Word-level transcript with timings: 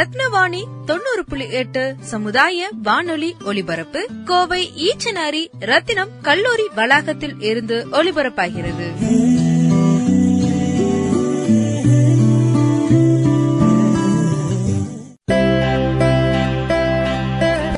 ரத்னவாணி 0.00 0.64
தொண்ணூறு 0.86 1.24
புள்ளி 1.28 1.50
எட்டு 1.50 1.96
சமுதாய 2.00 2.68
வானொலி 2.82 3.36
ஒலிபரப்பு 3.44 4.08
கோவை 4.24 4.70
ஈச்சனாரி 4.76 5.46
ரத்தினம் 5.58 6.08
கல்லூரி 6.22 6.68
வளாகத்தில் 6.74 7.40
இருந்து 7.40 7.86
ஒலிபரப்பாகிறது. 7.92 8.86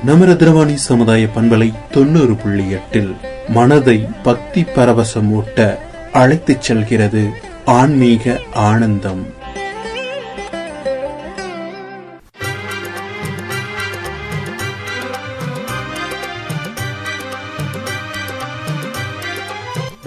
நமரதிரவாணி 0.06 0.74
சமுதாய 0.74 1.27
பண்பலை 1.34 1.74
தொண்ணூறு 1.91 2.34
புள்ளி 2.34 2.70
எட்டில் 2.70 3.16
மனதை 3.48 4.08
பக்தி 4.22 4.62
பரவசமூட்ட 4.62 5.77
அழைத்துச் 6.12 6.62
செல்கிறது 6.62 7.30
ஆன்மீக 7.64 8.41
ஆனந்தம். 8.54 9.41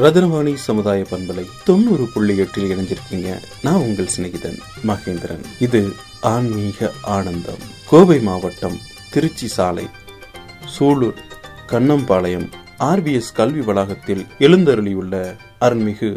ரத்னவாணி 0.04 0.54
சமுதாய 0.54 1.06
பண்பலை 1.10 1.44
தொண்ணூறு 1.66 2.06
புள்ளி 2.14 2.38
எட்டில் 2.38 2.72
இணைஞ்சிருக்கீங்க. 2.72 3.30
நான் 3.62 3.76
உங்கள் 3.76 4.10
சிநேகிதன் 4.16 4.58
மகேந்திரன். 4.88 5.44
இது 5.60 5.94
ஆன்மீக 6.22 6.92
ஆனந்தம். 7.02 7.62
கோவை 7.90 8.20
மாவட்டம் 8.20 8.78
திருச்சி 9.12 9.48
சாலை 9.48 9.88
சூலூர் 10.74 11.20
கண்ணம்பாளையம் 11.68 12.48
ஆர்பிஎஸ் 12.80 13.32
கல்வி 13.34 13.62
வளாகத்தில் 13.62 14.26
எழுந்தருளியுள்ள 14.40 15.36
அருள்மிகு 15.60 16.10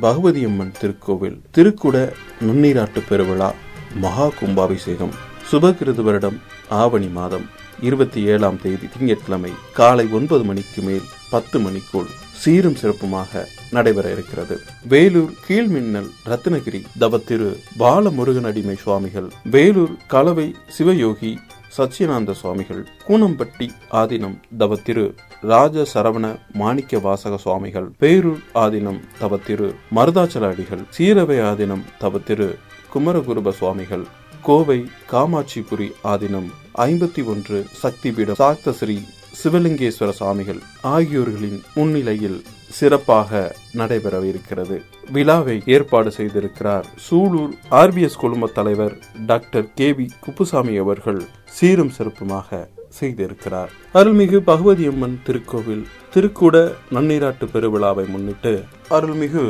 பகவதியம்மன் 0.00 0.72
திருக்கோவில் 0.80 1.40
திருக்குட 1.54 2.12
நுண்ணீராட்டு 2.40 3.02
பெருவிழா 3.08 3.50
மகா 3.94 4.28
கும்பாபிஷேகம் 4.38 5.14
சுபகிருது 5.52 6.02
வருடம் 6.02 6.38
ஆவணி 6.68 7.06
மாதம் 7.06 7.46
இருபத்தி 7.80 8.22
ஏழாம் 8.24 8.60
தேதி 8.62 8.88
திங்கட்கிழமை 8.98 9.52
காலை 9.72 10.06
ஒன்பது 10.12 10.44
மணிக்கு 10.44 10.82
மேல் 10.82 11.02
பத்து 11.30 11.58
மணிக்குள் 11.58 12.08
சீரும் 12.42 12.78
சிறப்புமாக 12.80 13.42
நடைபெற 13.70 14.06
இருக்கிறது. 14.10 14.56
வேலூர் 14.84 15.32
கீழ்மின்னல் 15.46 16.10
ரத்னகிரி 16.26 16.80
தவத்திரு 17.00 17.48
பாலமுருகன் 17.78 18.44
அடிமை 18.44 18.76
சுவாமிகள் 18.82 19.28
வேலூர் 19.50 19.94
கலவை 20.06 20.48
சிவயோகி 20.76 21.32
சச்சியானந்த 21.76 22.32
சுவாமிகள் 22.32 22.82
கூனம்பட்டி 23.06 23.66
ஆதீனம் 23.92 24.36
தவத்திரு 24.58 25.04
ராஜ 25.42 25.84
சரவண 25.94 26.26
மாணிக்க 26.52 26.98
வாசக 26.98 27.36
சுவாமிகள் 27.36 27.88
பேரூர் 28.00 28.42
ஆதீனம் 28.54 29.00
தவத்திரு 29.20 29.68
மருதாச்சல 29.94 30.50
அடிகள் 30.50 30.84
சீரவை 30.90 31.38
ஆதீனம் 31.40 31.84
தவத்திரு 31.98 32.48
குமரகுருப 32.94 33.52
சுவாமிகள் 33.52 34.06
கோவை 34.42 34.78
காமாட்சிபுரி 35.12 35.88
ஆதீனம் 36.04 36.48
ஐம்பத்தி 36.82 37.22
ஒன்று 37.24 37.58
சக்தி 37.80 38.10
பீடம் 38.10 38.38
சாக்தஸ்ரீ 38.38 38.96
சிவலிங்கேஸ்வர 39.40 40.10
சுவாமிகள் 40.18 40.60
ஆகியோர்களின் 40.94 41.58
முன்னிலையில் 41.76 42.38
சிறப்பாக 42.76 43.40
நடைபெறவிருக்கிறது. 43.78 44.76
விழாவை 45.16 45.56
ஏற்பாடு 45.74 46.10
செய்திருக்கிறார் 46.18 46.86
சூலூர் 47.06 47.52
ஆர்பிஎஸ் 47.80 48.20
குழும 48.22 48.48
தலைவர் 48.58 48.94
டாக்டர் 49.30 49.68
கே 49.78 49.88
வி 49.98 50.06
குப்புசாமி 50.24 50.74
அவர்கள் 50.84 51.20
சீரும் 51.58 51.92
சிறப்புமாக 51.98 52.68
செய்திருக்கிறார். 52.98 53.70
அருள்மிகு 54.00 54.38
பகவதி 54.50 54.84
அம்மன் 54.90 55.16
திருக்கோவில் 55.26 55.86
திருக்குட 56.14 56.56
நன்னீராட்டு 56.96 57.46
பெருவிழாவை 57.54 58.04
முன்னிட்டு 58.14 58.52
அருள்மிகு 58.98 59.44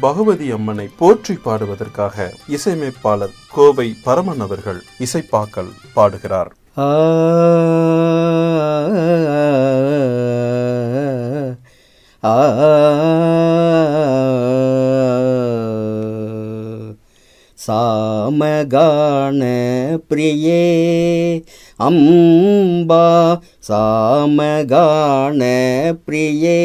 பகவதி 0.00 0.48
அம்மனை 0.56 0.86
போற்றி 1.00 1.34
பாடுவதற்காக 1.44 2.26
இசையமைப்பாளர் 2.56 3.36
கோவை 3.56 3.88
பரமன் 4.06 4.42
அவர்கள் 4.46 4.80
இசைப்பாக்கள் 5.06 5.70
பாடுகிறார். 5.96 6.50
சாமகான 6.78 6.90
பிரியே 20.08 20.62
அம்பா 21.80 23.06
சாமகான 23.68 25.42
பிரியே 26.06 26.60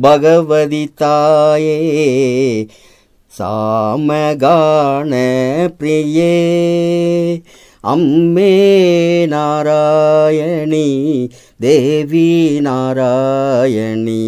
பகவதி 0.00 0.84
தாயே 0.94 1.78
சாமகான 3.38 5.12
பிரியே. 5.78 6.34
அம்மே 7.86 8.52
நாராயணி 9.26 10.86
தேவி 11.60 12.28
நாராயணி 12.60 14.22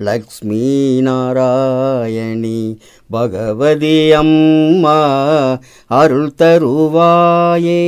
லக்ஷ்மி 0.00 0.66
நாராயணி 1.00 2.60
பகவதி 3.10 3.96
அம்மா 4.12 4.98
அருள் 5.90 6.34
தருவாயே 6.38 7.82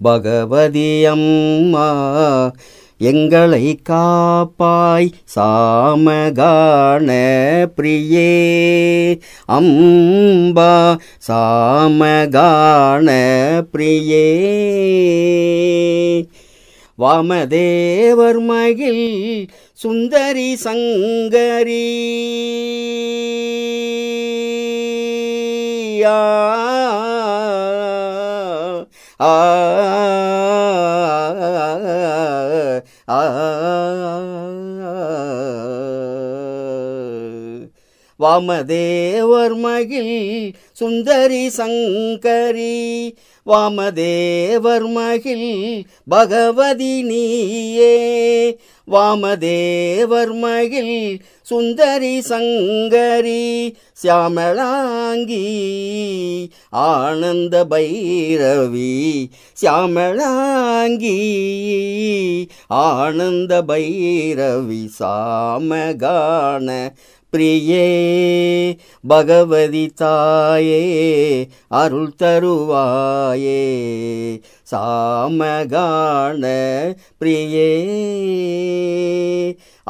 பகவதி 0.00 0.90
அம்மா 1.06 1.88
எங்களை 3.04 3.78
காப்பாய் 3.88 5.10
சாமகான 5.36 7.10
பிரியே. 7.76 9.20
அம்பா 9.48 10.98
சாமகான 11.28 13.08
பிரியே. 13.72 14.28
வாமதேவர் 16.98 18.40
மகிழ் 18.40 19.46
சுந்தரி 19.72 20.56
சங்கரி. 20.64 21.92
ஆ 26.04 26.42
ஆ 29.20 29.83
வாமதேவர் 38.24 39.56
மகிழ் 39.56 40.52
சுந்தரி 40.72 41.46
சங்கரி. 41.46 43.12
வாமதேவர் 43.46 44.92
மகிழ் 44.92 45.82
பகவதி 46.08 47.02
நீயே. 47.02 48.58
வாமதேவர் 48.90 50.34
மகிழ் 50.34 51.20
சுந்தரி 51.42 52.18
சங்கரி 52.18 53.74
சியாமளாங்கி. 54.02 55.48
ஆனந்த 56.70 57.64
பைரவி 57.64 59.30
சியாமளாங்கி. 59.62 60.12
ஆனந்த 62.66 63.62
பைரவி 63.62 64.88
சாமகான 65.00 66.88
பிரியே 67.34 68.78
பகவதி 69.08 69.86
தாயே 69.86 71.46
அருள் 71.68 72.14
தருவாயே. 72.22 73.62
சாமகான 74.70 76.44
பிரியே 77.20 77.72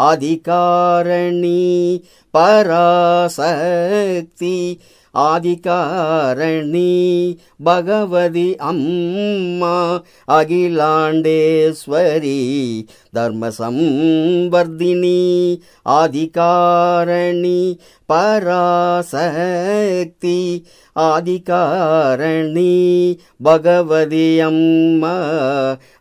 ஆதிகாரணி 0.01 2.03
பராசக்தி. 2.31 4.81
ஆதிகாரணி 5.15 7.37
பகவதி 7.65 8.57
அம்மா 8.57 10.03
அகிலாண்டேஸ்வரி. 10.29 12.87
தர்மசம்வர்தினி 13.15 15.61
ஆதிகாரணி 15.89 17.79
பராசக்தி. 18.07 20.65
ஆதிகாரணி 20.99 23.17
பகவதி 23.43 24.41
அம்மா 24.41 25.19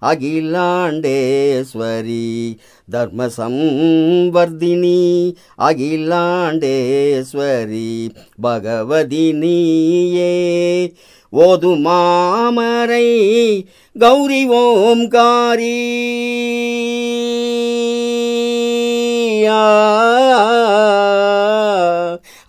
அகிலாண்டேஸ்வரி. 0.02 2.60
தர்ம 2.88 3.28
சம்வர்தினி 3.36 4.98
அகிலாண்டேஸ்வரி 5.60 6.52
பகவதி 8.42 9.24
நீயே 9.40 10.34
ஓது 11.34 11.72
மாமரை 11.86 13.08
கௌரி 13.96 14.42
ஓம்காரி 14.58 15.80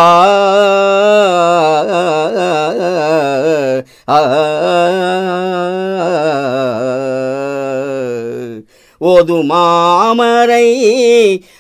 ஓது 9.01 9.37
மாமரை 9.41 10.65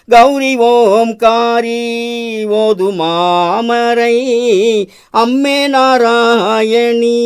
கௌரி 0.09 0.57
ஓம் 0.57 1.15
காரி 1.15 1.81
ஓது 2.45 2.91
மாமரை 2.91 4.15
அம்மே 5.13 5.67
நாராயணி 5.67 7.19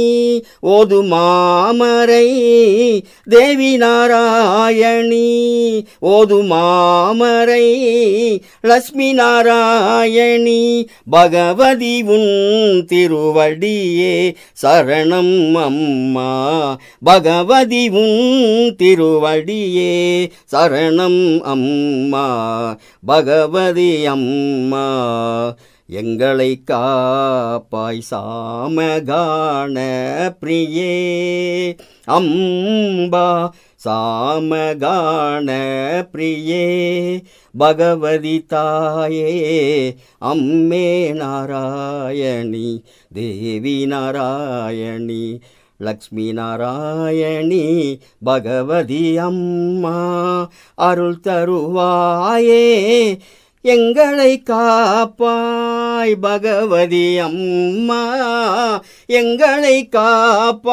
ஓது 0.62 1.00
மாமரை 1.04 2.28
தேவி 3.30 3.78
நாராயணி 3.78 5.30
ஓது 6.02 6.40
மாமரை 6.44 7.68
லக்ஷ்மி 8.62 9.14
நாராயணி 9.14 10.86
பகவதி 11.10 12.02
உன் 12.08 12.30
திருவடியே 12.86 14.36
சரணம் 14.64 15.56
அம்மா 15.64 16.30
பகவதி 17.04 17.90
உன் 17.90 18.76
திருவடியே 18.76 19.92
சரணம் 20.52 21.42
அம்மா. 21.42 22.65
பகவதி 23.06 24.06
அம்மா 24.06 24.88
எங்களை 25.88 26.62
காப்பாய் 26.72 28.04
சாமகான 28.12 29.76
பிரியே. 30.42 30.96
அம்பா 32.08 33.50
சாமகான 33.86 35.50
பிரியே. 36.12 36.64
பகவதி 37.58 38.46
தாயே 38.48 39.96
அம்மே 40.22 41.14
நாராயணி 41.14 42.84
தேவி 43.14 43.86
நாராயணி 43.86 45.40
லக்ஷ்மி 45.78 46.34
நாராயணி 46.34 48.00
பகவதி 48.24 49.18
அம்மா 49.18 49.98
அருள் 50.76 51.20
தருவாயே 51.24 52.66
எங்களை 53.62 54.44
காப்பாய் 54.46 56.16
பகவதி 56.16 57.18
அம்மா 57.18 58.04
எங்களை 59.06 59.90
காப்பாய். 59.92 60.66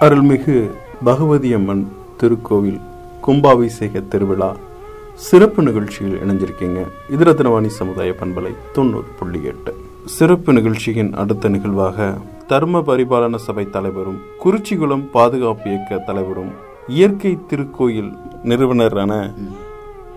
அருள்மிகு 0.00 0.70
பகவதி 1.04 1.52
அம்மன் 1.52 1.92
திருக்கோவில் 2.16 2.80
கும்பாபிஷேக 3.26 4.00
திருவிழா 4.08 4.56
சிறப்பு 5.14 5.62
நிகழ்ச்சியில் 5.62 6.18
இணைஞ்சிருக்கீங்க. 6.18 6.86
இது 7.10 7.24
ரத்னவாணி 7.24 7.66
சமுதாய 7.66 8.14
பண்பலை 8.20 8.54
தொண்ணூறு 8.72 9.04
புள்ளி 9.18 9.42
எட்டு. 9.44 9.90
சிறப்பு 10.04 10.52
நிகழ்ச்சியின் 10.52 11.14
அடுத்த 11.14 11.48
நிகழ்வாக 11.48 12.14
தர்ம 12.46 12.78
பரிபாலன 12.80 13.36
சபை 13.36 13.70
தலைவரும் 13.70 14.20
குறிச்சிகுளம் 14.44 15.10
பாதுகாப்பு 15.10 15.70
இயக்க 15.70 15.96
தலைவரும் 15.96 16.52
இயற்கை 16.88 17.38
திருக்கோயில் 17.48 18.18
நிறுவனரான 18.42 19.34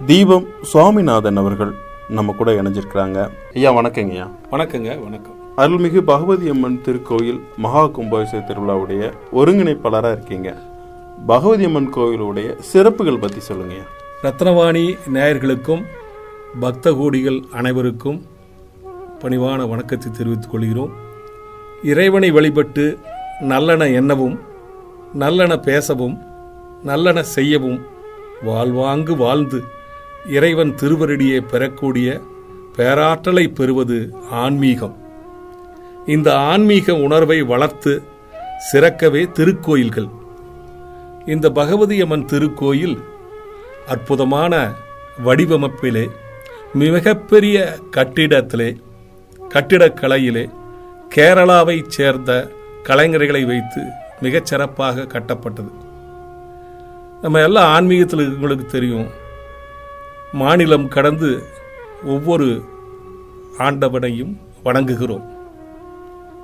தீபம் 0.05 0.45
சுவாமிநாதன் 0.61 1.37
அவர்கள் 1.37 1.73
நம்ம 2.09 2.31
கூட 2.31 2.51
இணைஞ்சிருக்கிறாங்க. 2.51 3.29
ஐயா 3.53 3.73
வணக்கங்க 3.73 4.09
ஐயா. 4.09 4.31
வணக்கங்க 4.51 5.03
வணக்கம். 5.03 5.33
அருள்மிகு 5.57 6.01
பகவதி 6.01 6.49
அம்மன் 6.49 6.81
திருக்கோயில் 6.85 7.41
மகா 7.57 7.87
கும்பாபிஷேக 7.87 8.53
திருவிழாவுடைய 8.53 9.11
ஒருங்கிணைப்பாளராக 9.33 10.11
இருக்கீங்க. 10.11 10.57
பகவதி 11.27 11.63
அம்மன் 11.63 11.93
கோவிலுடைய 11.93 12.55
சிறப்புகள் 12.59 13.19
பத்தி 13.19 13.39
சொல்லுங்க. 13.39 13.73
ரத்னவாணி 14.23 14.97
நேயர்களுக்கும் 15.13 15.83
பக்த 16.59 16.91
கோடிகள் 16.91 17.43
அனைவருக்கும் 17.51 18.23
பணிவான 19.25 19.67
வணக்கத்தை 19.69 20.11
தெரிவித்துக் 20.11 20.51
கொள்கிறோம். 20.51 20.91
இறைவனை 21.83 22.31
வழிபட்டு 22.31 22.97
நல்லன 23.39 23.87
எண்ணவும் 23.87 24.39
நல்லன 25.13 25.57
பேசவும் 25.57 26.21
நல்லன 26.83 27.23
செய்யவும் 27.23 27.79
வாழ்வாங்கு 28.43 29.15
வாழ்ந்து 29.15 29.63
இறைவன் 30.25 30.75
திருவருடியை 30.75 31.41
பெறக்கூடிய 31.51 32.21
பேராற்றலை 32.75 33.47
பெறுவது 33.47 34.13
ஆன்மீகம். 34.29 34.95
இந்த 36.05 36.37
ஆன்மீக 36.37 36.95
உணர்வை 36.95 37.41
வளர்த்து 37.41 38.01
சிறக்கவே 38.73 39.25
திருக்கோயில்கள். 39.39 40.09
இந்த 41.25 41.49
பகவதி 41.49 42.01
அம்மன் 42.01 42.25
திருக்கோயில் 42.25 42.97
அற்புதமான 43.87 44.71
வடிவமைப்பிலே 45.25 46.09
மிகப்பெரிய 46.73 47.77
கட்டிடத்திலே 47.91 48.83
கட்டிடக்கலையிலே 49.55 50.45
கேரளாவைச் 51.15 51.93
சேர்ந்த 51.97 52.31
கலைஞர்களை 52.87 53.41
வைத்து 53.51 53.81
மிகச்சிறப்பாக 54.21 55.05
கட்டப்பட்டது. 55.13 55.71
நம்ம 57.21 57.41
எல்லாம் 57.41 57.69
ஆன்மீகத்தில் 57.75 58.33
உங்களுக்கு 58.33 58.65
தெரியும். 58.65 59.07
மாநிலம் 60.41 60.87
கடந்து 60.95 61.29
ஒவ்வொரு 62.13 62.47
ஆண்டவனையும் 63.67 64.33
வணங்குகிறோம். 64.65 65.25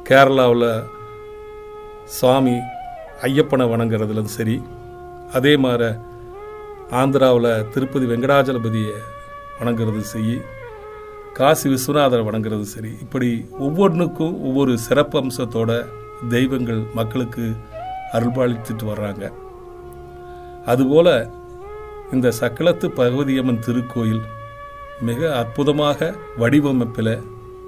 கேரளாவில் 0.10 0.70
சுவாமி 2.20 2.56
ஐயப்பனை 3.28 3.66
வணங்குறதுலும் 3.74 4.32
சரி 4.38 4.56
அதே 5.34 5.54
மாதிரி 5.66 5.90
ஆந்திராவில் 7.02 7.70
திருப்பதி 7.74 8.06
வெங்கடாஜலபதியை 8.06 8.96
வணங்குறது 9.60 10.00
சரி 10.14 10.34
காசி 11.42 11.68
விஸ்வநாதரை 11.70 12.24
வணங்குறது 12.28 12.66
சரி. 12.72 12.90
இப்படி 13.02 13.46
ஒவ்வொன்றுக்கும் 13.60 14.34
ஒவ்வொரு 14.42 14.78
சிறப்பு 14.78 15.16
அம்சத்தோட 15.22 15.72
தெய்வங்கள் 16.30 16.82
மக்களுக்கு 16.94 17.44
அருள்பாலித்துட்டு 18.14 18.86
வர்றாங்க. 18.90 19.24
அதுபோல 20.66 21.08
இந்த 22.12 22.32
சக்களத்து 22.40 22.88
பகவதியம்மன் 23.00 23.64
திருக்கோயில் 23.68 24.22
மிக 25.02 25.36
அற்புதமாக 25.36 26.14
வடிவமைப்பில் 26.38 27.14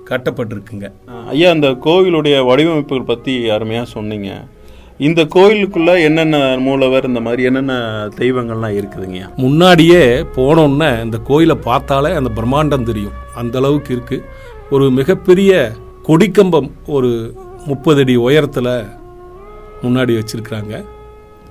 கட்டப்பட்டிருக்குங்க. 0.10 0.88
ஐயா 1.28 1.50
அந்த 1.50 1.70
கோவிலுடைய 1.86 2.38
வடிவமைப்புகள் 2.50 3.12
பற்றி 3.12 3.50
அருமையாக 3.50 3.94
சொன்னீங்க. 3.96 4.32
இந்த 4.98 5.22
கோயிலுக்குள்ள 5.22 6.04
என்னென்ன 6.04 6.58
மூலவர் 6.60 7.06
இந்த 7.06 7.20
மாதிரி 7.20 7.44
என்னென்ன 7.44 7.74
தெய்வங்கள்லாம் 8.18 8.76
இருக்குதுங்க? 8.80 9.36
முன்னாடியே 9.36 10.20
போனோன்னே 10.20 11.04
இந்த 11.04 11.18
கோயிலை 11.18 11.56
பார்த்தாலே 11.56 12.12
அந்த 12.12 12.42
பிரம்மாண்டம் 12.42 12.84
தெரியும். 12.84 13.12
அந்த 13.36 13.58
அளவுக்கு 13.58 13.94
இருக்கு. 13.94 14.24
ஒரு 14.70 14.92
மிகப்பெரிய 14.92 15.72
கொடிக்கம்பம் 16.08 16.72
ஒரு 16.86 17.36
முப்பது 17.66 18.02
அடி 18.02 18.16
உயரத்தில் 18.16 18.86
முன்னாடி 19.82 20.20
வச்சிருக்கிறாங்க. 20.20 20.84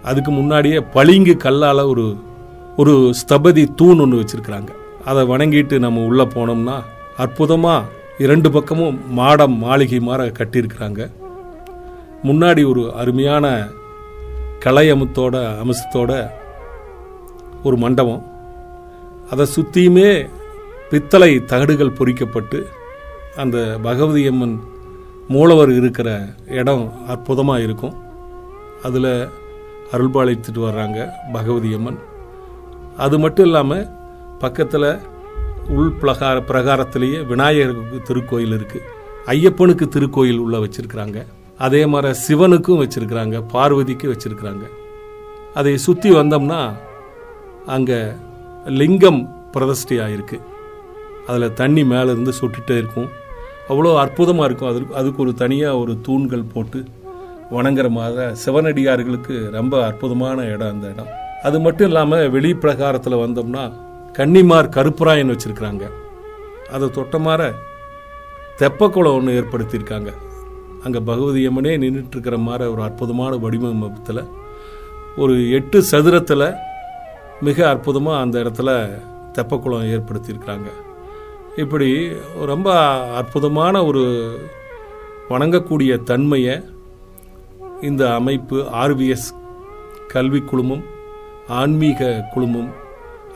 அதுக்கு 0.02 0.30
முன்னாடியே 0.30 0.80
பளிங்கு 0.80 1.36
கல்லால் 1.36 1.82
ஒரு 1.84 2.16
ஒரு 2.76 3.14
ஸ்தபதி 3.22 3.74
தூண் 3.74 3.98
ஒன்று 3.98 4.20
வச்சுருக்குறாங்க. 4.20 4.68
அதை 5.04 5.26
வணங்கிட்டு 5.26 5.78
நம்ம 5.78 6.04
உள்ளே 6.04 6.22
போனோம்னா 6.22 6.82
அற்புதமாக 7.16 7.84
இரண்டு 8.18 8.50
பக்கமும் 8.50 9.00
மாடம் 9.18 9.58
மாளிகை 9.58 10.00
மாற 10.00 10.26
கட்டியிருக்கிறாங்க. 10.26 11.10
முன்னாடி 12.28 12.62
ஒரு 12.72 12.82
அருமையான 13.00 13.46
கலை 14.64 14.84
அமுத்தோட 14.94 15.36
அம்சத்தோட 15.62 16.12
ஒரு 17.66 17.76
மண்டபம். 17.84 18.22
அதை 19.30 19.44
சுற்றியுமே 19.54 20.08
பித்தளை 20.90 21.30
தகடுகள் 21.52 21.96
பொறிக்கப்பட்டு 21.98 22.58
அந்த 23.42 23.56
பகவதி 23.86 24.22
அம்மன் 24.30 24.56
மூலவர் 25.34 25.72
இருக்கிற 25.78 26.08
இடம் 26.60 26.84
அற்புதமாக 27.12 27.64
இருக்கும். 27.66 27.94
அதில் 28.86 29.12
அருள்பாலித்துட்டு 29.94 30.60
வர்றாங்க 30.68 30.98
பகவதி 31.36 31.70
அம்மன் 31.78 32.00
அது 33.04 33.16
மட்டும் 33.24 33.46
இல்லாமல் 33.48 33.84
பக்கத்தில் 34.42 34.90
உள் 35.76 35.92
பிரகார 36.00 36.36
பிரகாரத்திலேயே 36.50 37.18
விநாயகருக்கு 37.30 37.98
திருக்கோயில் 38.08 38.56
இருக்குது 38.58 38.88
ஐயப்பனுக்கு 39.34 39.86
திருக்கோயில் 39.94 40.42
உள்ளே 40.44 40.58
வச்சுருக்குறாங்க. 40.64 41.18
அதே 41.58 41.82
மாதிரி 41.92 42.10
சிவனுக்கும் 42.26 42.80
வச்சுருக்குறாங்க 42.82 43.36
பார்வதிக்கு 43.54 44.06
வச்சுருக்குறாங்க. 44.12 44.64
அதை 45.58 45.74
சுற்றி 45.86 46.10
வந்தோம்னா 46.20 46.60
அங்கே 47.74 47.98
லிங்கம் 48.80 49.20
பிரதிஷ்டை 49.54 49.98
ஆயிருக்கு 50.04 50.38
அதில் 51.28 51.56
தண்ணி 51.60 51.82
மேலேருந்து 51.92 52.32
சுட்டுகிட்டே 52.40 52.76
இருக்கும். 52.82 53.10
அவ்வளோ 53.70 53.90
அற்புதமாக 54.04 54.46
இருக்கும். 54.48 54.70
அது 54.72 54.80
அதுக்கு 55.00 55.22
ஒரு 55.24 55.32
தனியாக 55.42 55.80
ஒரு 55.82 55.92
தூண்கள் 56.06 56.50
போட்டு 56.54 56.80
வணங்குற 57.56 57.88
மாதிரி 57.98 58.26
சிவனடியார்களுக்கு 58.44 59.34
ரொம்ப 59.58 59.74
அற்புதமான 59.88 60.44
இடம் 60.54 60.72
அந்த 60.74 60.86
இடம். 60.94 61.10
அது 61.48 61.56
மட்டும் 61.66 61.88
இல்லாமல் 61.90 62.30
வெளி 62.34 62.50
பிரகாரத்தில் 62.64 63.22
வந்தோம்னா 63.24 63.64
கன்னிமார் 64.18 64.74
கருப்பராயன் 64.76 65.32
வச்சுருக்குறாங்க. 65.32 65.84
அதை 66.74 66.86
தொட்ட 66.98 67.16
மாற 67.26 67.42
தெப்பக்குளம் 68.60 69.16
ஒன்று 69.18 69.36
ஏற்படுத்தியிருக்காங்க. 69.38 70.10
அங்கே 70.84 71.00
பகவதி 71.00 71.40
அம்மனே 71.48 71.72
நின்றுட்டுருக்கிற 71.82 72.36
மாதிரி 72.46 72.64
ஒரு 72.72 72.82
அற்புதமான 72.82 73.36
வடிவமைப்பத்தில் 73.36 74.22
ஒரு 75.16 75.34
எட்டு 75.50 75.78
சதுரத்தில் 75.90 76.46
மிக 77.40 77.68
அற்புதமாக 77.68 78.22
அந்த 78.24 78.36
இடத்துல 78.42 78.70
தெப்பக்குளம் 79.36 79.90
ஏற்படுத்தியிருக்கிறாங்க. 79.94 80.68
இப்படி 81.56 81.88
ரொம்ப 82.50 82.68
அற்புதமான 83.20 83.84
ஒரு 83.84 84.02
வணங்கக்கூடிய 85.28 85.92
தன்மையை 86.10 86.54
இந்த 87.80 88.02
அமைப்பு 88.14 88.58
ஆர்விஎஸ் 88.82 89.28
கல்வி 90.12 90.40
குழுமம் 90.40 90.84
ஆன்மீக 91.60 92.28
குழுமம் 92.34 92.70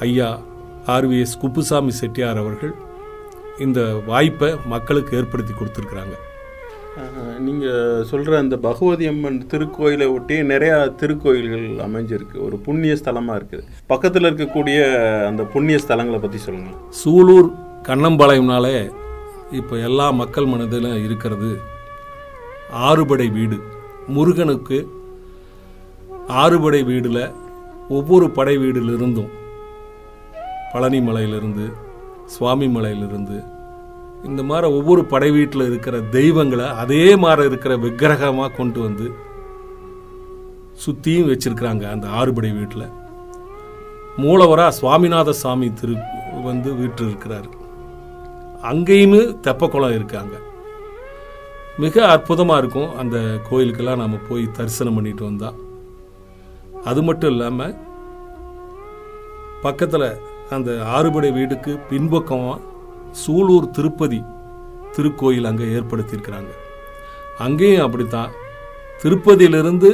ஐயா 0.01 0.29
ஆர்விஎஸ் 0.87 1.41
குப்புசாமி 1.41 1.93
செட்டியார் 2.01 2.39
அவர்கள் 2.39 2.75
இந்த 3.59 3.81
வாய்ப்பை 4.07 4.51
மக்களுக்கு 4.67 5.17
ஏற்படுத்தி 5.17 5.53
கொடுத்துருக்குறாங்க. 5.53 6.17
நீங்கள் 7.47 8.05
சொல்கிற 8.11 8.35
அந்த 8.43 8.57
பகவதி 8.67 9.07
அம்மன் 9.13 9.39
திருக்கோயிலை 9.53 10.07
ஒட்டி 10.15 10.37
நிறையா 10.53 10.77
திருக்கோயில்கள் 11.01 11.67
அமைஞ்சிருக்கு. 11.87 12.37
ஒரு 12.47 12.57
புண்ணிய 12.67 12.93
ஸ்தலமாக 13.01 13.39
இருக்குது. 13.39 13.65
பக்கத்தில் 13.93 14.29
இருக்கக்கூடிய 14.29 14.79
அந்த 15.31 15.43
புண்ணிய 15.55 15.79
ஸ்தலங்களை 15.85 16.21
பற்றி 16.23 16.41
சொல்லுங்க. 16.47 16.73
சூலூர் 17.01 17.49
கண்ணம்பாளையம்னாலே 17.89 18.77
இப்போ 19.61 19.75
எல்லா 19.89 20.07
மக்கள் 20.21 20.51
மனதிலும் 20.53 21.03
இருக்கிறது 21.07 21.51
ஆறுபடை 22.89 23.29
வீடு. 23.39 23.59
முருகனுக்கு 24.15 24.79
ஆறுபடை 26.43 26.81
வீடில் 26.93 27.25
ஒவ்வொரு 27.97 28.27
படை 28.39 28.55
வீடிலிருந்தும் 28.63 29.33
பழனி 30.73 31.01
மலையிலிருந்து 31.09 31.67
சுவாமி 32.35 32.67
மலையிலிருந்து 32.77 33.37
இந்த 34.29 34.43
மாதிரி 34.51 34.67
ஒவ்வொரு 34.79 35.03
படை 35.13 35.31
வீட்டில் 35.37 35.69
இருக்கிற 35.71 35.97
தெய்வங்களை 36.17 36.67
அதே 36.83 37.05
மாதிரி 37.25 37.43
இருக்கிற 37.51 37.73
விக்கிரகமாக 37.85 38.55
கொண்டு 38.59 38.79
வந்து 38.87 39.07
சுற்றியும் 40.85 41.29
வச்சுருக்கிறாங்க 41.31 41.85
அந்த 41.95 42.07
ஆறுபடை 42.21 42.51
வீட்டில். 42.59 42.87
மூலவராக 44.25 44.77
சுவாமிநாத 44.81 45.31
சாமி 45.43 45.69
திரு 45.81 45.95
வந்து 46.49 46.71
வீட்டு 46.81 47.03
இருக்கிறார். 47.09 47.49
அங்கேயுமே 48.71 49.23
தெப்பக்குளம் 49.47 49.97
இருக்காங்க. 49.99 50.35
மிக 51.85 52.05
அற்புதமாக 52.15 52.61
இருக்கும் 52.63 52.93
அந்த 53.01 53.17
கோயிலுக்கெல்லாம் 53.49 54.03
நம்ம 54.03 54.21
போய் 54.29 54.45
தரிசனம் 54.59 54.97
பண்ணிட்டு 54.99 55.25
வந்தால் 55.25 55.59
அது 56.91 57.01
மட்டும் 57.09 57.33
இல்லாமல் 57.35 57.75
பக்கத்தில் 59.65 60.09
அந்த 60.57 60.71
ஆறுபடை 60.97 61.31
வீடுக்கு 61.39 61.73
பின்பக்கமாக 61.91 62.65
சூலூர் 63.23 63.69
திருப்பதி 63.77 64.21
திருக்கோயில் 64.97 65.49
அங்கே 65.51 65.67
ஏற்படுத்தியிருக்கிறாங்க. 65.77 66.53
அங்கேயும் 67.45 67.85
அப்படித்தான். 67.87 68.31
திருப்பதியிலிருந்து 69.03 69.91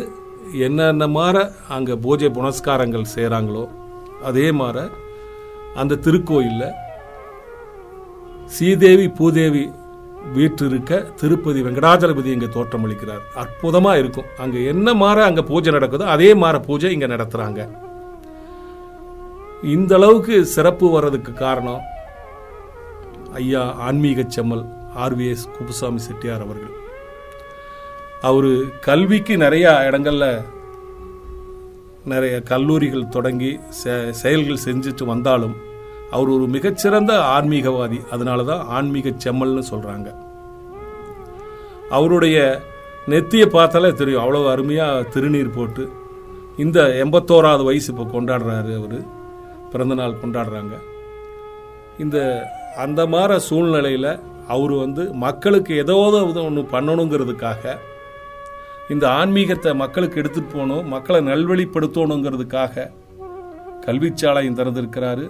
என்னென்ன 0.67 1.07
மாற 1.17 1.37
அங்கே 1.76 1.95
பூஜை 2.05 2.29
புனஸ்காரங்கள் 2.37 3.12
செய்கிறாங்களோ 3.14 3.64
அதே 4.29 4.47
மாதிரி 4.61 4.85
அந்த 5.81 5.99
திருக்கோயிலில் 6.07 6.75
ஸ்ரீதேவி 8.55 9.07
பூதேவி 9.19 9.64
வீட்டு 10.35 10.64
இருக்க 10.71 10.99
திருப்பதி 11.21 11.61
வெங்கடாஜலபதி 11.67 12.31
இங்கே 12.35 12.49
தோற்றமளிக்கிறார் 12.57 13.23
அற்புதமாக 13.43 14.00
இருக்கும். 14.02 14.29
அங்கே 14.43 14.61
என்ன 14.73 14.95
மாற 15.02 15.19
அங்கே 15.29 15.43
பூஜை 15.50 15.71
நடக்குதோ 15.76 16.05
அதே 16.14 16.29
மாற 16.43 16.57
பூஜை 16.69 16.91
இங்கே 16.97 17.09
நடத்துகிறாங்க 17.14 17.62
இந்த 19.75 19.93
அளவுக்கு 19.99 20.37
சிறப்பு 20.55 20.87
வர்றதுக்கு 20.95 21.33
காரணம் 21.45 21.83
ஐயா 23.32 23.72
ஆன்மீக 23.72 24.24
செம்மல் 24.28 24.64
ஆர்விஎஸ் 24.96 25.56
குப்புசாமி 25.56 25.98
செட்டியார் 25.98 26.40
அவர்கள். 26.40 26.80
அவர் 28.20 28.78
கல்விக்கு 28.80 29.36
நிறையா 29.36 29.84
இடங்களில் 29.84 30.40
நிறைய 32.04 32.40
கல்லூரிகள் 32.40 33.08
தொடங்கி 33.08 33.60
செ- 33.84 34.10
செயல்கள் 34.10 34.58
செஞ்சுட்டு 34.64 35.04
வந்தாலும் 35.04 35.56
அவர் 36.10 36.28
ஒரு 36.28 36.46
மிகச்சிறந்த 36.46 37.12
ஆன்மீகவாதி. 37.12 38.08
அதனால 38.08 38.44
தான் 38.44 38.66
ஆன்மீக 38.66 39.08
செம்மல்னு 39.08 39.62
சொல்கிறாங்க 39.70 40.14
அவருடைய 41.90 42.62
நெத்தியை 43.06 43.46
பார்த்தாலே 43.46 43.92
தெரியும். 43.92 44.22
அவ்வளோ 44.24 44.50
அருமையாக 44.50 45.08
திருநீர் 45.14 45.54
போட்டு 45.54 45.90
இந்த 46.56 46.82
எண்பத்தோராவது 46.82 47.64
வயசு 47.64 47.94
இப்போ 47.94 48.20
கொண்டாடுறாரு 48.20 48.78
அவர். 48.78 49.04
பிறந்தநாள் 49.72 50.16
கொண்டாடுறாங்க. 50.24 50.72
இந்த 51.98 52.46
அந்த 52.85 53.00
மாதிரி 53.07 53.37
சூழ்நிலையில் 53.49 54.11
அவர் 54.49 54.73
வந்து 54.73 55.02
மக்களுக்கு 55.25 55.73
ஏதாவது 55.83 56.43
ஒன்று 56.49 56.62
பண்ணணுங்கிறதுக்காக 56.75 57.76
இந்த 58.91 59.05
ஆன்மீகத்தை 59.21 59.75
மக்களுக்கு 59.75 60.21
எடுத்துகிட்டு 60.23 60.55
போகணும் 60.55 60.88
மக்களை 60.88 61.21
நல்வழிப்படுத்தணுங்கிறதுக்காக 61.29 62.91
கல்விச்சாலையும் 63.87 64.59
திறந்திருக்கிறாரு. 64.59 65.25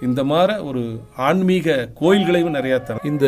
இந்த 0.00 0.24
மாதிரி 0.24 0.54
ஒரு 0.68 0.82
ஆன்மீக 1.16 1.76
கோயில்களையும் 2.00 2.56
நிறையா 2.56 2.82
தர 2.82 3.02
இந்த 3.02 3.26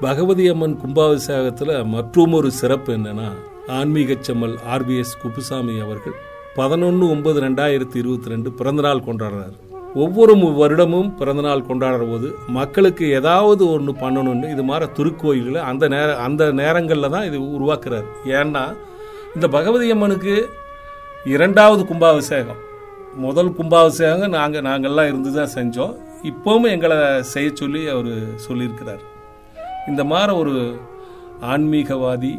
பகவதி 0.00 0.48
அம்மன் 0.50 0.76
கும்பாபிஷேகத்தில் 0.82 1.84
மற்றும் 1.84 2.32
ஒரு 2.32 2.50
சிறப்பு 2.50 2.90
என்னென்னா 2.96 3.28
ஆன்மீக 3.78 4.16
செம்மல் 4.20 4.56
ஆர்பிஎஸ் 4.74 5.18
குப்புசாமி 5.22 5.80
அவர்கள் 5.80 6.16
பதினொன்று 6.56 7.08
ஒன்பது 7.14 7.40
ரெண்டாயிரத்தி 7.46 7.96
இருபத்தி 8.02 8.28
ரெண்டு 8.28 8.52
பிறந்தநாள் 8.52 9.06
கொண்டாடுறாரு. 9.08 9.56
ஒவ்வொரு 9.94 10.32
வருடமும் 10.60 11.10
பிறந்தநாள் 11.18 11.66
கொண்டாடுற 11.68 12.10
போது 12.10 12.28
மக்களுக்கு 12.46 13.04
ஏதாவது 13.18 13.62
ஒன்று 13.72 13.92
பண்ணணும்னு 13.92 14.50
இது 14.54 14.62
மாதிரி 14.62 14.86
திருக்கோயில்களை 14.98 15.60
அந்த 15.70 15.88
நேர 15.88 16.16
அந்த 16.16 16.52
நேரங்களில் 16.52 17.14
தான் 17.14 17.26
இது 17.28 17.38
உருவாக்குறாரு. 17.56 18.08
ஏன்னா 18.38 18.64
இந்த 19.34 19.48
பகவதி 19.48 19.90
அம்மனுக்கு 19.90 20.48
இரண்டாவது 21.24 21.84
கும்பாபிஷேகம். 21.84 22.60
முதல் 23.14 23.54
கும்பாபிஷேகம் 23.58 24.36
நாங்கள் 24.38 24.66
நாங்கள்லாம் 24.68 25.06
இருந்து 25.06 25.32
தான் 25.32 25.54
செஞ்சோம். 25.56 25.94
இப்போவும் 26.22 26.72
எங்களை 26.74 27.22
செய்ய 27.22 27.50
சொல்லி 27.54 27.88
அவர் 27.88 28.12
சொல்லியிருக்கிறார். 28.46 29.02
இந்த 29.88 30.04
மாதிரி 30.04 30.32
ஒரு 30.42 30.54
ஆன்மீகவாதி 31.52 32.34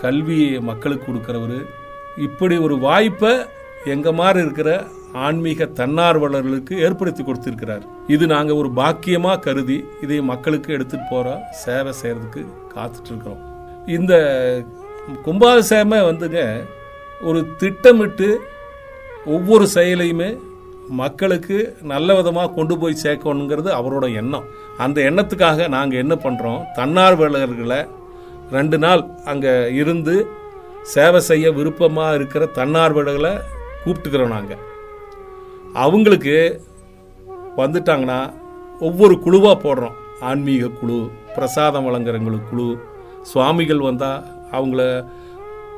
கல்வியை 0.00 0.60
மக்களுக்கு 0.60 1.06
கொடுக்குறவர் 1.06 1.58
இப்படி 2.16 2.58
ஒரு 2.58 2.78
வாய்ப்பை 2.78 3.32
எங்கள் 3.84 4.18
மாதிரி 4.20 4.44
இருக்கிற 4.44 4.84
ஆன்மீக 5.14 5.64
தன்னார்வலர்களுக்கு 5.64 6.74
ஏற்படுத்தி 6.78 7.22
கொடுத்திருக்கிறார். 7.22 7.82
இது 8.06 8.26
நாங்க 8.26 8.54
ஒரு 8.54 8.68
பாக்கியமா 8.76 9.40
கருதி 9.40 9.84
இதை 10.02 10.20
மக்களுக்கு 10.20 10.72
எடுத்துட்டு 10.72 11.06
போற 11.10 11.50
சேவை 11.64 11.92
செய்யறதுக்கு 12.02 12.42
காத்துட்டு 12.74 13.10
இருக்கிறோம் 13.10 13.42
இந்த 13.86 14.14
கும்பாபிஷேகமே 15.26 16.00
வந்துங்க 16.10 16.40
ஒரு 17.20 17.46
திட்டமிட்டு 17.58 18.40
ஒவ்வொரு 19.26 19.66
செயலையுமே 19.74 20.38
மக்களுக்கு 20.88 21.76
நல்ல 21.82 22.14
விதமாக 22.14 22.52
கொண்டு 22.52 22.78
போய் 22.78 23.02
சேர்க்கணுங்கிறது 23.02 23.70
அவரோட 23.70 24.06
எண்ணம். 24.12 24.46
அந்த 24.78 25.00
எண்ணத்துக்காக 25.00 25.68
நாங்கள் 25.68 25.98
என்ன 25.98 26.14
பண்ணுறோம் 26.14 26.62
தன்னார்வலர்களை 26.78 27.80
ரெண்டு 28.50 28.78
நாள் 28.78 29.02
அங்கே 29.24 29.72
இருந்து 29.72 30.26
சேவை 30.82 31.20
செய்ய 31.20 31.52
விருப்பமாக 31.52 32.14
இருக்கிற 32.14 32.48
தன்னார்வலர்களை 32.58 33.32
கூப்பிட்டுக்கிறோம் 33.84 34.28
நாங்கள் 34.28 34.70
அவங்களுக்கு 35.72 36.36
வந்துட்டாங்கன்னா 37.56 38.20
ஒவ்வொரு 38.80 39.14
குழுவாக 39.20 39.56
போடுறோம். 39.64 39.96
ஆன்மீக 40.20 40.68
குழு 40.68 40.98
பிரசாதம் 41.34 41.86
வழங்குறவங்களுக்கு 41.88 42.50
குழு 42.50 42.66
சுவாமிகள் 43.22 43.86
வந்தால் 43.88 44.24
அவங்கள 44.52 44.82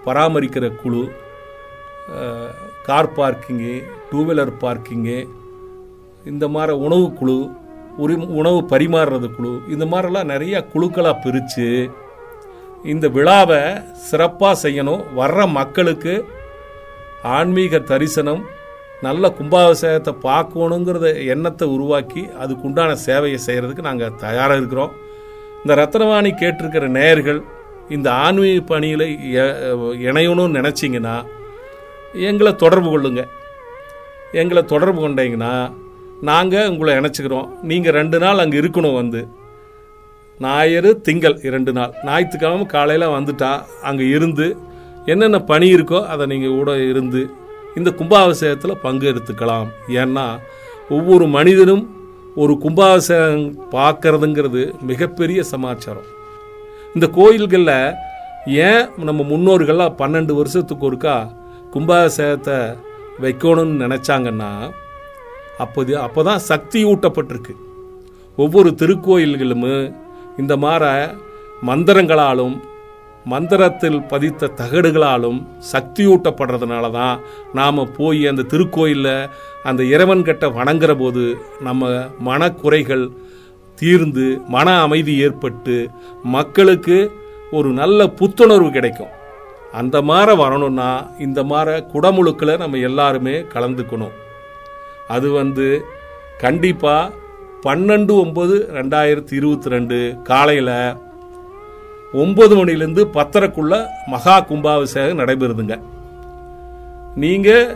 பராமரிக்கிற 0.07 0.67
குழு 0.83 1.03
car 2.87 3.13
parking 3.13 3.75
two 4.11 4.23
wheeler 4.27 4.53
parking 4.59 5.29
இந்த 6.25 6.49
மாதிரி 6.49 6.73
உணவு 6.87 7.07
குழு 7.13 7.37
உரி 8.03 8.15
உணவு 8.41 8.61
பரிமாறுறது 8.73 9.29
குழு 9.37 9.53
இந்த 9.69 9.85
மாதிரிலாம் 9.85 10.31
நிறையா 10.33 10.61
குழுக்களாக 10.73 11.23
பிரித்து 11.25 11.69
இந்த 12.93 13.09
விழாவை 13.09 13.61
சிறப்பாக 14.09 14.69
செய்யணும். 14.69 15.05
வர்ற 15.17 15.41
மக்களுக்கு 15.51 16.25
ஆன்மீக 17.23 17.79
தரிசனம் 17.79 18.43
நல்ல 19.07 19.29
கும்பாபிஷேகத்தை 19.39 20.13
பார்க்கணுங்கிறத 20.29 21.09
எண்ணத்தை 21.35 21.67
உருவாக்கி 21.77 22.23
அதுக்குண்டான 22.43 22.91
சேவையை 23.07 23.39
செய்கிறதுக்கு 23.47 23.89
நாங்கள் 23.89 24.19
தயாராக 24.25 24.61
இருக்கிறோம். 24.61 24.93
இந்த 25.63 25.75
ரத்னவாணி 25.81 26.31
கேட்டிருக்கிற 26.43 26.87
நேயர்கள் 26.99 27.41
இந்த 27.95 28.09
ஆன்மீக 28.25 28.61
பணியில் 28.73 29.07
இணையணும்னு 30.09 30.59
நினச்சிங்கன்னா 30.59 31.17
எங்களை 32.29 32.53
தொடர்பு 32.65 32.91
கொள்ளுங்க. 32.91 33.23
எங்களை 34.43 34.63
தொடர்பு 34.73 35.01
கொண்டீங்கன்னா 35.05 35.55
நாங்கள் 36.29 36.69
உங்களை 36.73 36.93
இணைச்சிக்கிறோம். 36.99 37.49
நீங்கள் 37.71 37.97
ரெண்டு 38.01 38.19
நாள் 38.25 38.43
அங்கே 38.43 38.61
இருக்கணும் 38.63 38.99
வந்து. 39.01 39.21
ஞாயிறு 40.41 40.91
திங்கள் 41.07 41.37
இரண்டு 41.49 41.73
நாள். 41.79 41.93
ஞாயிற்றுக்கிழமை 42.07 42.67
காலையில் 42.77 43.15
வந்துட்டா 43.17 43.51
அங்கே 43.89 44.07
இருந்து 44.17 44.47
என்னென்ன 45.13 45.39
பணி 45.51 45.67
இருக்கோ 45.77 45.99
அதை 46.13 46.25
நீங்கள் 46.33 46.57
கூட 46.59 46.73
இருந்து 46.91 47.23
இந்த 47.79 47.91
கும்பாபிஷேகத்தில் 48.01 48.83
பங்கு 48.85 49.05
எடுத்துக்கலாம். 49.13 49.69
ஏன்னா 50.03 50.27
ஒவ்வொரு 50.97 51.27
மனிதனும் 51.37 51.85
ஒரு 52.43 52.53
கும்பாபிஷேகம் 52.65 53.47
பார்க்கறதுங்கிறது 53.77 54.63
மிகப்பெரிய 54.91 55.41
சமாச்சாரம். 55.53 56.09
இந்த 56.95 57.07
கோயில்களில் 57.19 57.77
ஏன் 58.69 58.85
நம்ம 59.09 59.21
முன்னோர்கள்லாம் 59.33 59.99
பன்னெண்டு 60.01 60.33
வருஷத்துக்கு 60.41 60.87
ஒருக்கா 60.89 61.17
கும்பாபிஷேகத்தை 61.75 62.59
வைக்கணும்னு 63.25 63.83
நினச்சாங்கன்னா 63.85 64.51
அப்போது 65.65 65.93
அப்போ 66.05 66.21
தான் 66.29 66.43
சக்தி 66.51 66.81
ஊட்டப்பட்டிருக்கு. 66.93 67.55
ஒவ்வொரு 68.43 68.71
திருக்கோயில்களும் 68.81 69.67
இந்த 70.43 70.55
மாதிரி 70.65 70.93
மந்திரங்களாலும் 71.69 72.55
மந்திரத்தில் 73.33 73.99
பதித்த 74.13 74.51
தகடுகளாலும் 74.61 75.39
சக்தியூட்டப்படுறதுனால 75.73 76.91
தான் 76.91 77.21
நாம் 77.59 77.81
போய் 77.99 78.21
அந்த 78.27 78.47
திருக்கோயிலில் 78.53 79.29
அந்த 79.69 79.83
இறைவன்கிட்ட 79.83 80.47
வணங்குற 80.59 80.93
போது 80.95 81.25
நம்ம 81.61 81.93
மனக்குறைகள் 82.29 83.05
தீர்ந்து 83.79 84.27
மன 84.55 84.69
அமைதி 84.81 85.15
ஏற்பட்டு 85.27 85.77
மக்களுக்கு 86.37 86.99
ஒரு 87.53 87.71
நல்ல 87.73 88.07
புத்துணர்வு 88.19 88.69
கிடைக்கும். 88.71 89.13
அந்த 89.73 89.97
மாதிரி 90.03 90.35
வரணும்னா 90.43 90.91
இந்த 91.19 91.41
மாதிரி 91.45 91.85
குடமுழுக்கில் 91.93 92.61
நம்ம 92.63 92.77
எல்லாருமே 92.89 93.37
கலந்துக்கணும். 93.55 94.15
அது 95.09 95.31
வந்து 95.31 95.67
கண்டிப்பாக 96.45 97.13
பன்னெண்டு 97.67 98.13
ஒம்பது 98.25 98.55
ரெண்டாயிரத்தி 98.79 99.35
இருபத்தி 99.41 99.69
ரெண்டு 99.69 99.99
காலையில் 100.23 100.75
ஒம்பது 102.23 102.55
மணிலேருந்து 102.59 103.03
பத்தரைக்குள்ள 103.17 103.75
மகா 104.13 104.35
கும்பாபிஷேகம் 104.49 105.21
நடைபெறுதுங்க. 105.21 105.77
நீங்கள் 107.23 107.73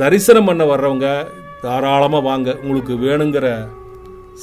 தரிசனம் 0.00 0.48
பண்ண 0.48 0.62
வர்றவங்க 0.70 1.08
தாராளமாக 1.64 2.26
வாங்க. 2.28 2.48
உங்களுக்கு 2.62 2.94
வேணுங்கிற 3.06 3.48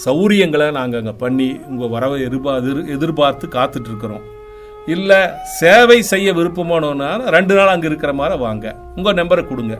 சௌரியங்களை 0.03 0.67
நாங்கள் 0.77 0.99
அங்கே 1.01 1.13
பண்ணி 1.23 1.47
உங்கள் 1.69 1.91
வரவை 1.93 2.17
எதிர்பார்த்து 2.27 2.91
எதிர்பார்த்து 2.95 3.47
காத்துட்ருக்குறோம். 3.55 4.25
இல்லை 4.93 5.19
சேவை 5.59 5.97
செய்ய 6.11 6.27
விருப்பமானோன்னா 6.37 7.09
ரெண்டு 7.35 7.53
நாள் 7.57 7.73
அங்கே 7.73 7.89
இருக்கிற 7.91 8.13
மாதிரி 8.19 8.37
வாங்க. 8.45 8.75
உங்கள் 8.97 9.17
நம்பரை 9.21 9.43
கொடுங்க. 9.47 9.77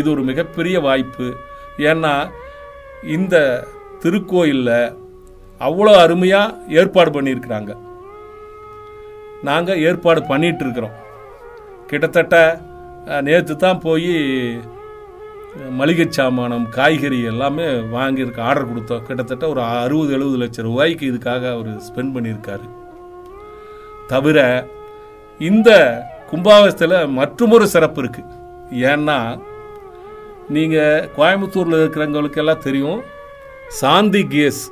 இது 0.00 0.06
ஒரு 0.14 0.24
மிகப்பெரிய 0.30 0.76
வாய்ப்பு. 0.88 1.28
ஏன்னா 1.90 2.14
இந்த 3.16 3.36
திருக்கோயிலில் 4.02 4.92
அவ்வளோ 5.68 5.94
அருமையாக 6.04 6.56
ஏற்பாடு 6.80 7.10
பண்ணியிருக்கிறாங்க. 7.16 7.72
நாங்கள் 9.48 9.82
ஏற்பாடு 9.88 10.20
பண்ணிட்டு 10.30 10.62
இருக்கிறோம் 10.64 10.96
கிட்டத்தட்ட 11.90 12.36
நேற்று 13.26 13.54
தான் 13.56 13.82
போய் 13.86 14.12
மளிகை 15.78 16.06
சாமானம் 16.16 16.66
காய்கறி 16.76 17.18
எல்லாமே 17.30 17.64
வாங்கியிருக்க 17.94 18.40
ஆர்டர் 18.48 18.68
கொடுத்தோம். 18.70 19.04
கிட்டத்தட்ட 19.06 19.44
ஒரு 19.52 19.62
அறுபது 19.84 20.12
எழுபது 20.16 20.36
லட்சம் 20.42 20.66
ரூபாய்க்கு 20.68 21.04
இதுக்காக 21.10 21.44
அவர் 21.54 21.70
ஸ்பெண்ட் 21.86 22.14
பண்ணியிருக்காரு. 22.16 22.66
தவிர 24.12 24.38
இந்த 25.40 25.70
கும்பாவசத்தில் 26.30 26.96
மற்றொரு 27.18 27.66
சிறப்பு 27.74 28.00
இருக்குது 28.02 28.36
ஏன்னா 28.90 29.18
நீங்கள் 30.56 31.06
கோயம்புத்தூரில் 31.16 31.80
இருக்கிறவங்களுக்கெல்லாம் 31.82 32.64
தெரியும் 32.66 33.00
சாந்தி 33.80 34.22
கேஸ் 34.34 34.62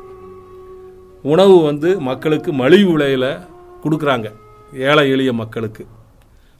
உணவு 1.32 1.56
வந்து 1.68 1.90
மக்களுக்கு 2.08 2.50
மலிவு 2.62 2.90
விலையில் 2.92 3.30
கொடுக்குறாங்க. 3.84 4.28
ஏழை 4.72 5.10
எளிய 5.10 5.32
மக்களுக்கு. 5.32 5.86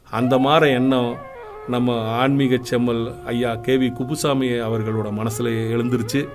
அந்த 0.09 0.37
மாதிரி 0.37 0.71
எண்ணம் 0.71 1.17
நம்ம 1.67 2.01
ஆன்மீக 2.01 2.57
செம்மல் 2.61 3.25
ஐயா 3.25 3.55
கே 3.55 3.75
வி 3.77 3.93
குப்புசாமி 3.93 4.47
அவர்களோட 4.47 5.11
மனசில் 5.11 5.45
எழுந்துருச்சு. 5.45 6.27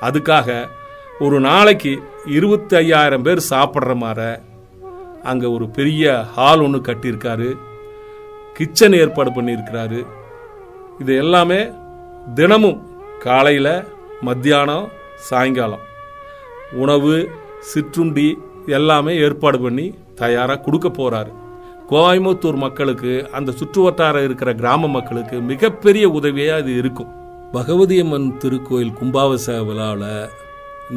அதுக்காக 0.00 0.68
ஒரு 1.20 1.40
நாளைக்கு 1.40 2.02
இருபத்தி 2.26 2.76
ஐயாயிரம் 2.76 3.22
பேர் 3.22 3.46
சாப்பிட்ற 3.50 3.94
மாதிரி 3.94 4.42
அங்கே 5.22 5.46
ஒரு 5.46 5.68
பெரிய 5.68 6.24
ஹால் 6.34 6.60
ஒன்று 6.60 6.78
கட்டியிருக்காரு. 6.78 7.56
கிச்சன் 8.52 8.92
ஏற்பாடு 8.92 9.30
பண்ணியிருக்கிறாரு. 9.30 10.06
இது 10.98 11.16
எல்லாமே 11.16 11.70
தினமும் 12.34 12.90
காலையில் 13.18 13.84
மத்தியானம் 14.20 14.88
சாயங்காலம். 15.16 15.80
உணவு 16.72 17.30
சிற்றுண்டி 17.60 18.38
எல்லாமே 18.66 19.16
ஏற்பாடு 19.16 19.60
பண்ணி 19.60 19.94
தயாராக 20.22 20.62
கொடுக்க 20.66 20.88
போகிறாரு 20.90 21.32
கோயம்புத்தூர் 21.92 22.58
மக்களுக்கு 22.64 23.12
அந்த 23.36 23.54
சுற்றுவட்டாரம் 23.58 24.24
இருக்கிற 24.26 24.50
கிராம 24.60 24.88
மக்களுக்கு 24.96 25.36
மிகப்பெரிய 25.50 26.04
உதவியாக 26.18 26.62
இது 26.62 26.72
இருக்கும். 26.80 27.12
பகவதியம்மன் 27.54 28.26
திருக்கோயில் 28.42 28.96
கும்பாவச 28.98 29.46
விழாவில் 29.68 30.10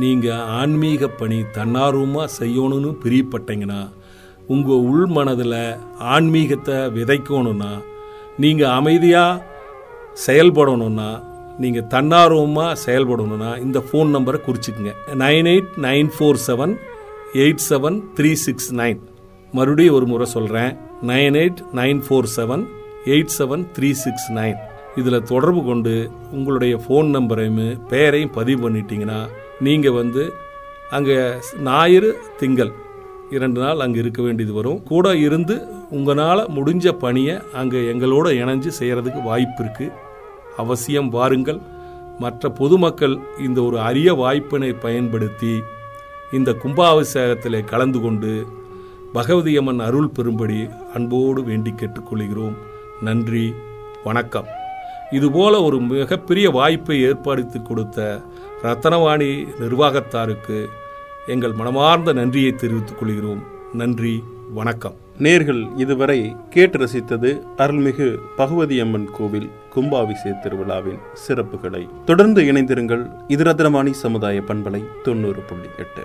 நீங்கள் 0.01 0.43
ஆன்மீக 0.59 1.07
பணி 1.19 1.37
தன்னார்வமாக 1.57 2.33
செய்யணும்னு 2.39 2.91
பிரியப்பட்டீங்கன்னா 3.03 3.81
உங்கள் 4.53 4.85
உள் 4.91 5.07
மனதில் 5.17 5.61
ஆன்மீகத்தை 6.15 6.77
விதைக்கணும்னா 6.97 7.71
நீங்கள் 8.43 8.73
அமைதியாக 8.79 9.41
செயல்படணும்னா 10.25 11.09
நீங்கள் 11.63 11.89
தன்னார்வமாக 11.93 12.79
செயல்படணும்னா 12.85 13.51
இந்த 13.65 13.79
ஃபோன் 13.87 14.11
நம்பரை 14.15 14.39
குறிச்சிக்கங்க. 14.45 14.93
Nine 15.23 15.49
eight 15.53 15.73
nine 15.87 16.11
four 16.15 16.41
seven 16.47 16.73
eight 17.43 17.65
seven 17.69 17.97
three 18.17 18.33
six 18.45 18.69
nine. 18.81 19.01
மறுபடியும் 19.57 19.95
ஒரு 19.97 20.05
முறை 20.11 20.27
சொல்கிறேன் 20.35 20.73
nine 21.09 21.37
eight 21.39 21.61
nine 21.79 22.01
four 22.05 22.29
seven 22.35 22.63
eight 23.13 23.33
seven 23.37 23.63
three 23.75 23.89
six 24.03 24.27
nine. 24.37 24.59
இதில் 24.99 25.25
தொடர்பு 25.31 25.61
கொண்டு 25.69 25.93
உங்களுடைய 26.37 26.73
ஃபோன் 26.83 27.09
நம்பரையும் 27.15 27.59
பெயரையும் 27.91 28.35
பதிவு 28.37 28.59
பண்ணிட்டீங்கன்னா 28.63 29.19
நீங்கள் 29.67 29.97
வந்து 29.99 30.23
அங்கே 30.97 31.17
ஞாயிறு 31.67 32.09
திங்கள் 32.39 32.71
இரண்டு 33.35 33.59
நாள் 33.63 33.83
அங்கே 33.85 33.99
இருக்க 34.03 34.21
வேண்டியது 34.27 34.53
வரும். 34.59 34.79
கூட 34.91 35.07
இருந்து 35.25 35.55
உங்களால் 35.97 36.41
முடிஞ்ச 36.55 36.93
பணியை 37.03 37.35
அங்கே 37.59 37.81
எங்களோட 37.91 38.27
இணைஞ்சு 38.41 38.71
செய்கிறதுக்கு 38.79 39.21
வாய்ப்பு 39.29 39.61
இருக்குது 39.63 39.93
அவசியம் 40.63 41.11
வாருங்கள். 41.17 41.59
மற்ற 42.23 42.49
பொதுமக்கள் 42.61 43.15
இந்த 43.45 43.59
ஒரு 43.67 43.77
அரிய 43.89 44.09
வாய்ப்பினை 44.23 44.71
பயன்படுத்தி 44.85 45.53
இந்த 46.37 46.49
கும்பாபிஷேகத்தில் 46.63 47.67
கலந்து 47.71 47.99
கொண்டு 48.07 48.33
பகவதியம்மன் 49.13 49.83
அருள் 49.83 50.11
பெறும்படி 50.15 50.69
அன்போடு 50.93 51.43
வேண்டி 51.43 51.71
கேட்டுக்கொள்கிறோம். 51.71 52.53
நன்றி 53.01 53.53
வணக்கம். 54.03 54.45
இதுபோல 55.11 55.61
ஒரு 55.61 55.79
மிகப்பெரிய 55.79 56.49
வாய்ப்பை 56.49 57.01
ஏற்படுத்தி 57.01 57.61
கொடுத்த 57.61 58.21
ரத்தனவாணி 58.63 59.47
நிர்வாகத்தாருக்கு 59.59 60.65
எங்கள் 61.27 61.51
மனமார்ந்த 61.51 62.13
நன்றியை 62.13 62.55
தெரிவித்துக் 62.55 62.99
கொள்கிறோம். 62.99 63.43
நன்றி 63.73 64.23
வணக்கம். 64.53 64.93
நேர்கள் 65.19 65.79
இதுவரை 65.79 66.35
கேட்டு 66.49 66.77
ரசித்தது 66.77 67.41
அருள்மிகு 67.57 68.17
பகவதியம்மன் 68.37 69.05
கோவில் 69.05 69.49
கும்பாபிஷேக 69.75 70.39
திருவிழாவின் 70.43 70.99
சிறப்புகளை. 71.27 71.89
தொடர்ந்து 72.05 72.41
இணைந்திருங்கள் 72.41 73.11
இது 73.27 73.43
ரத்னவாணி 73.43 73.91
சமுதாய 73.91 74.41
பண்பலை 74.41 74.83
தொண்ணூறு 75.03 75.41
புள்ளி 75.41 75.67
எட்டு. 75.77 76.01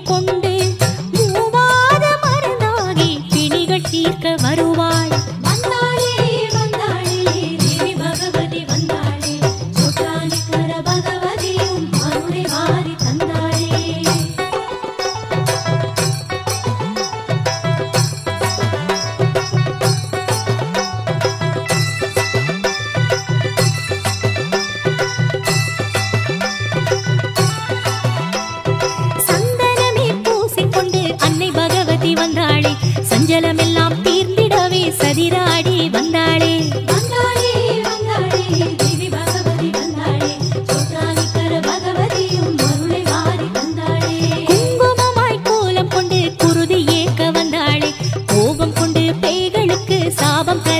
con 0.00 0.33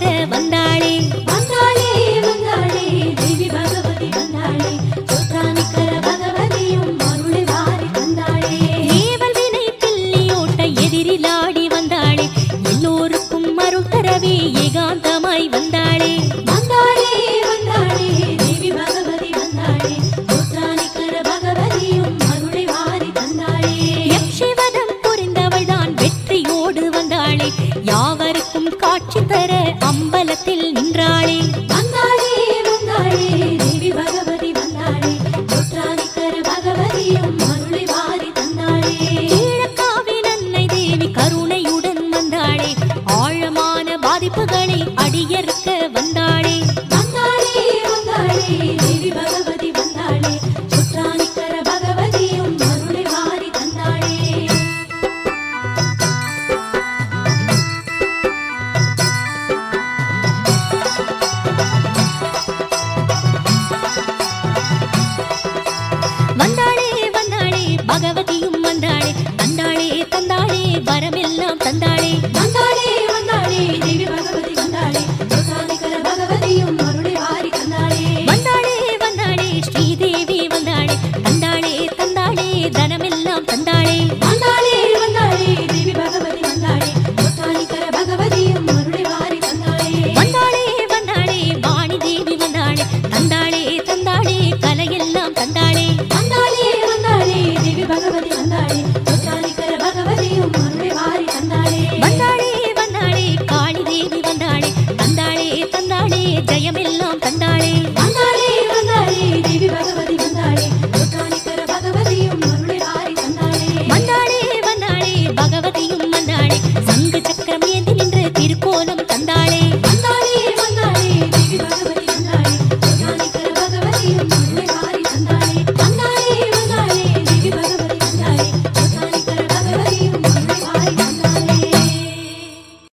சாபம் 0.05 0.29
தர 0.31 0.44